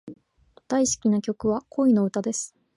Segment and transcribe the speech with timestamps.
[0.67, 2.55] 大好きな曲は、恋の歌です。